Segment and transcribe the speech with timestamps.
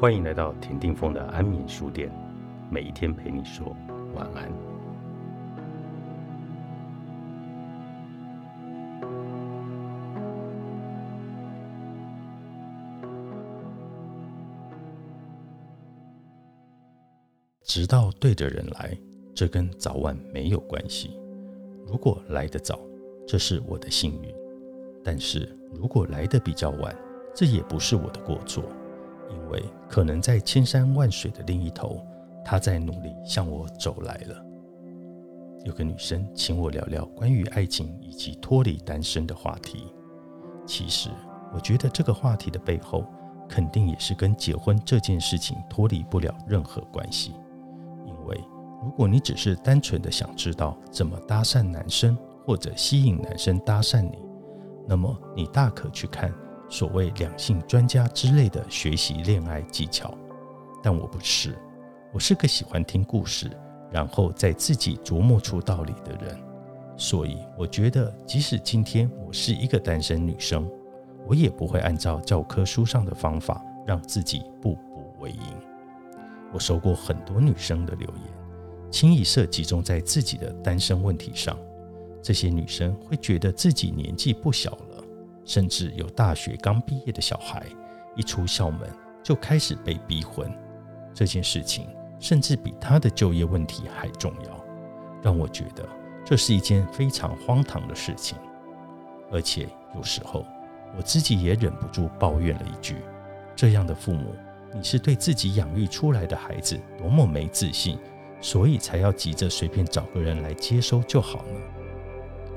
[0.00, 2.10] 欢迎来到田定峰的安眠书店，
[2.70, 3.76] 每一天陪你说
[4.14, 4.50] 晚安。
[17.62, 18.96] 直到对的人来，
[19.34, 21.20] 这跟早晚没有关系。
[21.86, 22.80] 如果来得早，
[23.28, 24.30] 这是我的幸运；
[25.04, 26.96] 但是如果来得比较晚，
[27.34, 28.64] 这也不是我的过错。
[29.30, 32.04] 因为可能在千山万水的另一头，
[32.44, 34.44] 他在努力向我走来了。
[35.64, 39.92] 有个女生请我聊聊关于爱情以及脱离单身的话题。
[40.66, 41.10] 其实，
[41.52, 43.04] 我觉得这个话题的背后，
[43.48, 47.34] 肯定也是跟结婚这件事情脱离不了任何关系。
[48.06, 48.40] 因为
[48.82, 52.16] 如果你只是单纯的想知道怎么搭讪男生，
[52.46, 54.18] 或者吸引男生搭讪你，
[54.88, 56.32] 那么你大可去看。
[56.70, 60.16] 所谓两性专家之类的学习恋爱技巧，
[60.80, 61.58] 但我不是，
[62.12, 63.50] 我是个喜欢听故事，
[63.90, 66.38] 然后再自己琢磨出道理的人。
[66.96, 70.70] 所以我觉得，即使今天我是一个单身女生，
[71.26, 75.42] 我也不会按照教科书上的方法让自己步步为营。
[76.52, 81.58] 我收过很多女生的留言，清一色集中在自己的单身问题上。
[82.22, 84.89] 这些女生会觉得自己年纪不小了。
[85.44, 87.66] 甚至有大学刚毕业的小孩，
[88.14, 88.88] 一出校门
[89.22, 90.52] 就开始被逼婚，
[91.12, 91.86] 这件事情
[92.18, 94.64] 甚至比他的就业问题还重要，
[95.22, 95.88] 让我觉得
[96.24, 98.38] 这是一件非常荒唐的事情。
[99.32, 100.44] 而且有时候
[100.96, 102.96] 我自己也忍不住抱怨了一句：
[103.54, 104.34] 这样的父母，
[104.74, 107.98] 你是对自己养育出来的孩子多么没自信，
[108.40, 111.60] 所以才要急着随便找个人来接收就好呢？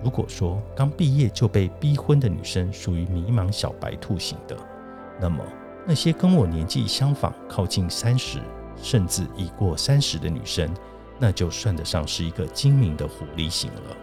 [0.03, 4.57] 如果说刚毕业就被逼婚的女生属于迷茫小白兔型的，
[5.19, 5.43] 那么
[5.87, 8.39] 那些跟我年纪相仿、靠近三十
[8.75, 10.69] 甚至已过三十的女生，
[11.17, 13.97] 那就算得上是一个精明的狐狸型了。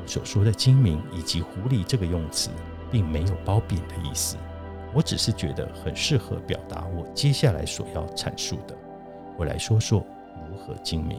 [0.00, 2.48] 我所说的精明以及狐狸这个用词，
[2.90, 4.36] 并没有褒贬的意思，
[4.94, 8.74] 我只是觉得很适合表达我接下来所要阐述的。
[9.36, 10.02] 我来说说
[10.48, 11.18] 如何精明。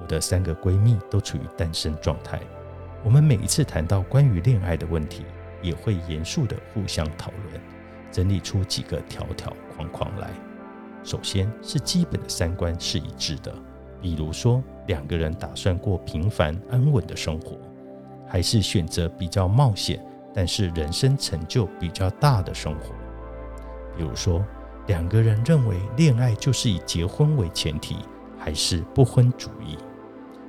[0.00, 2.40] 我的三个闺蜜都处于单身状态。
[3.06, 5.24] 我们每一次谈到关于恋爱的问题，
[5.62, 7.62] 也会严肃地互相讨论，
[8.10, 10.28] 整理出几个条条框框来。
[11.04, 13.54] 首先是基本的三观是一致的，
[14.02, 17.56] 比如说两个人打算过平凡安稳的生活，
[18.26, 22.92] 还是选择比较冒险但是人生成就比较大的生活。
[23.96, 24.44] 比如说
[24.88, 27.98] 两个人认为恋爱就是以结婚为前提，
[28.36, 29.78] 还是不婚主义。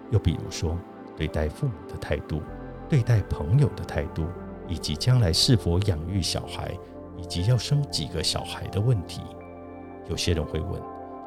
[0.09, 0.75] 又比如说。
[1.17, 2.41] 对待父母的态度，
[2.88, 4.28] 对待朋友的态度，
[4.67, 6.72] 以及将来是否养育小孩，
[7.17, 9.22] 以及要生几个小孩的问题，
[10.07, 10.79] 有些人会问：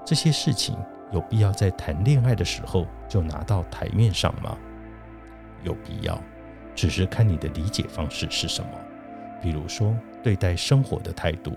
[0.06, 0.76] 这些事情
[1.12, 4.56] 有必要在谈恋爱的时候就拿到台面上吗？
[5.64, 6.18] 有必要，
[6.74, 8.70] 只是看你的理解方式是什么。
[9.42, 11.52] 比如说，对待生活的态度，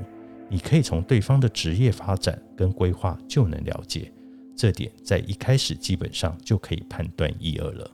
[0.49, 4.11] 你可以从对方的职业发展跟规划就能了解，
[4.55, 7.89] 这点在一开始基本上就可以判断一二了。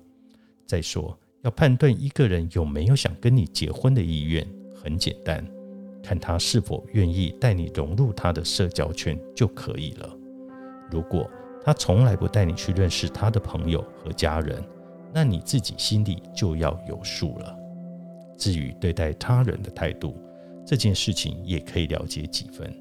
[0.69, 5.43] 再说，要判断一个人有没有想跟你结婚的意愿，很简单，
[6.03, 10.07] 看他是否愿意带你融入他的社交圈就可以了。
[10.91, 11.27] 如果
[11.65, 14.63] 他从来不带你去认识他的朋友和家人，
[15.11, 17.57] 那你自己心里就要有数了。
[18.37, 20.15] 至于对待他人的态度，
[20.63, 22.71] 这件事情也可以了解几分。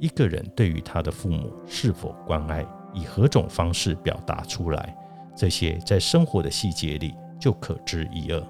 [0.00, 4.96] 一个人对于他的父母是否关爱，以何种方式表达出来，
[5.36, 7.14] 这些在生活的细节里。
[7.38, 8.42] 就可知一二，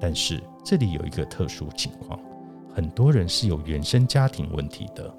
[0.00, 2.18] 但是这里有一个特殊情况，
[2.74, 5.12] 很多人是有原生家庭问题的。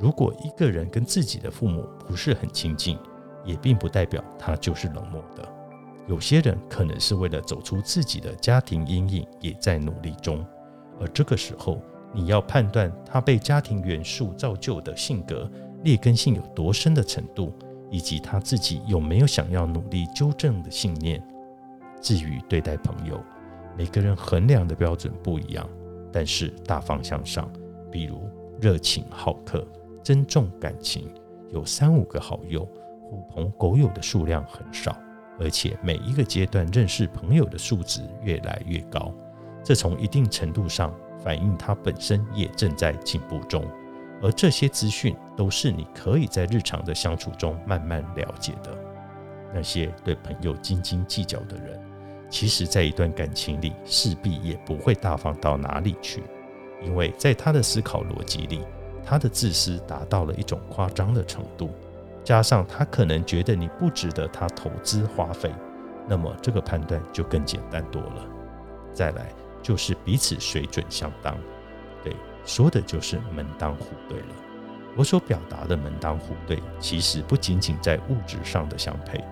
[0.00, 2.98] 如果一个人跟自己的父母不是很亲近，
[3.44, 5.46] 也并不代表他就是冷漠的。
[6.08, 10.44] 有些人可能是为了走出自己的家庭阴影，也在努力中。
[10.98, 11.80] 而这个时候，
[12.12, 15.48] 你要判断他被家庭元素造就的性格
[15.84, 17.52] 劣根性有多深的程度，
[17.90, 21.22] 以及他自己有没有想要努力纠正的信念。
[22.02, 23.22] 至于对待朋友，
[23.78, 25.66] 每个人衡量的标准不一样，
[26.12, 27.48] 但是大方向上，
[27.90, 28.28] 比如
[28.60, 29.66] 热情好客、
[30.02, 31.08] 珍重感情，
[31.50, 32.68] 有三五个好友，
[33.00, 34.96] 狐朋狗友的数量很少，
[35.38, 39.14] 而且每一个阶段认识朋友的数值越来越高，
[39.62, 43.64] 这从一定程度上反映他本身也正在进步中，
[44.20, 48.76] 而这些资讯都是你可以在日常的相处中慢慢了解的。
[49.54, 51.91] 那些对朋友斤斤计较的人。
[52.32, 56.22] 其实，在一段感情里，势必也不会大方到哪里去，
[56.82, 58.64] 因为在他的思考逻辑里，
[59.04, 61.68] 他的自私达到了一种夸张的程度，
[62.24, 65.52] 加上他可能觉得你不值得他投资花费，
[66.08, 68.26] 那么这个判断就更简单多了。
[68.94, 69.28] 再来
[69.62, 71.36] 就是彼此水准相当，
[72.02, 74.26] 对，说的就是门当户对了。
[74.96, 79.22] 我所表达的门当户对，其实不仅仅在物质上的相配，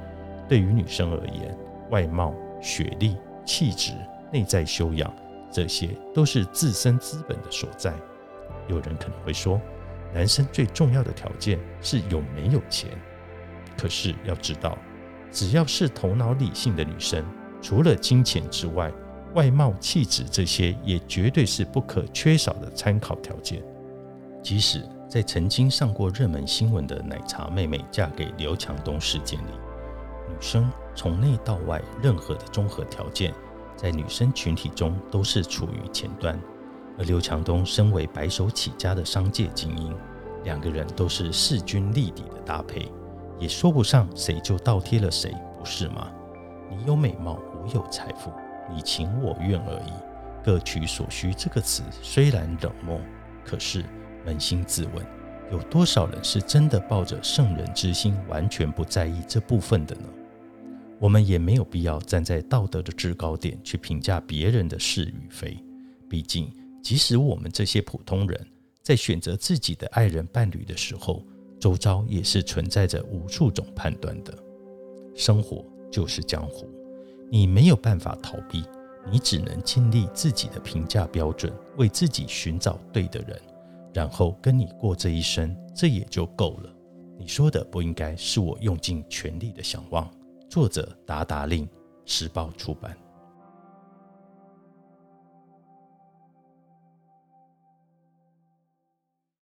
[0.47, 1.57] 对于女生而言，
[1.91, 3.93] 外貌、学历、气质、
[4.33, 5.13] 内在修养，
[5.51, 7.95] 这些都是自身资本的所在。
[8.69, 9.61] 有人可能会说，
[10.15, 12.91] 男生最重要的条件是有没有钱。
[13.77, 14.77] 可是要知道，
[15.33, 17.25] 只要是头脑理性的女生，
[17.63, 18.93] 除了金钱之外，
[19.35, 23.63] 外貌、气质这些也绝对是不可缺少的参考条件。
[24.43, 29.53] 即使在曾经上过热门新闻的奶茶妹妹嫁给刘强东事件里，
[30.31, 33.35] 女生从内到外任何的综合条件，
[33.77, 36.39] 在女生群体中都是处于前端。
[36.99, 39.97] 而刘强东身为白手起家的商界精英，
[40.45, 42.91] 两个人都是势均力敌的搭配，
[43.39, 46.11] 也说不上谁就倒贴了谁，不是吗？
[46.71, 48.31] 你有美貌，我有财富，
[48.73, 49.93] 你情我愿而已，
[50.45, 51.35] 各取所需。
[51.35, 53.01] 这个词虽然冷漠，
[53.45, 53.85] 可是。
[54.27, 55.03] 扪心自问，
[55.51, 60.03] 有多少人是真的抱着圣人之心，完全不在意这部分的呢？
[61.01, 65.57] 我们也没有必要站在道德的制高点去评价别人的是与非。
[66.11, 66.53] 毕竟，
[66.83, 68.47] 即使我们这些普通人
[68.83, 71.25] 在选择自己的爱人伴侣的时候，
[71.59, 74.35] 周遭也是存在着无数种判断的。
[75.15, 76.69] 生活就是江湖，
[77.31, 78.63] 你没有办法逃避，
[79.11, 83.41] 你只能建立自己的评价标准，为自己寻找对的人。
[83.95, 86.71] 然后跟你过这一生，这也就够了。
[87.19, 90.09] 你说的不应该是我用尽全力的想望。
[90.51, 91.67] 作者：达达令，
[92.05, 92.99] 时报出版。